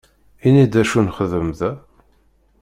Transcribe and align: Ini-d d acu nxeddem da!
Ini-d 0.47 0.71
d 0.73 0.75
acu 0.81 0.99
nxeddem 1.07 1.49
da! 1.59 1.71